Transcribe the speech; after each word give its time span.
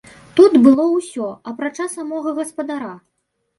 Тут 0.37 0.55
было 0.67 0.85
ўсё, 0.93 1.27
апрача 1.53 1.87
самога 1.95 2.35
гаспадара. 2.41 2.93